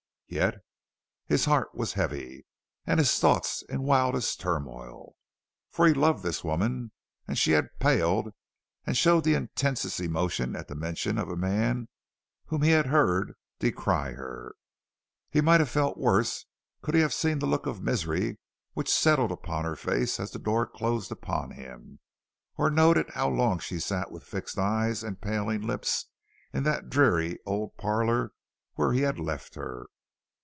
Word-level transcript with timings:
Yet 0.33 0.59
his 1.25 1.43
heart 1.43 1.75
was 1.75 1.91
heavy 1.91 2.45
and 2.87 3.01
his 3.01 3.19
thoughts 3.19 3.63
in 3.67 3.83
wildest 3.83 4.39
turmoil; 4.39 5.15
for 5.69 5.85
he 5.87 5.93
loved 5.93 6.23
this 6.23 6.41
woman 6.41 6.93
and 7.27 7.37
she 7.37 7.51
had 7.51 7.67
paled 7.79 8.33
and 8.87 8.95
showed 8.95 9.25
the 9.25 9.33
intensest 9.35 9.99
emotion 9.99 10.55
at 10.55 10.69
the 10.69 10.73
mention 10.75 11.17
of 11.17 11.27
a 11.27 11.35
man 11.35 11.89
whom 12.45 12.61
he 12.61 12.71
had 12.71 12.85
heard 12.85 13.33
decry 13.59 14.13
her. 14.13 14.53
He 15.29 15.41
might 15.41 15.59
have 15.59 15.69
felt 15.69 15.97
worse 15.97 16.45
could 16.81 16.95
he 16.95 17.01
have 17.01 17.13
seen 17.13 17.39
the 17.39 17.45
look 17.45 17.65
of 17.65 17.81
misery 17.83 18.39
which 18.71 18.89
settled 18.89 19.33
upon 19.33 19.65
her 19.65 19.75
face 19.75 20.17
as 20.17 20.31
the 20.31 20.39
door 20.39 20.65
closed 20.65 21.11
upon 21.11 21.51
him, 21.51 21.99
or 22.55 22.71
noted 22.71 23.09
how 23.09 23.27
long 23.27 23.59
she 23.59 23.81
sat 23.81 24.11
with 24.11 24.23
fixed 24.23 24.57
eyes 24.57 25.03
and 25.03 25.19
paling 25.19 25.59
lips 25.61 26.05
in 26.53 26.63
that 26.63 26.89
dreary 26.89 27.37
old 27.45 27.75
parlor 27.75 28.31
where 28.75 28.93
he 28.93 29.01
had 29.01 29.19
left 29.19 29.55
her. 29.55 29.87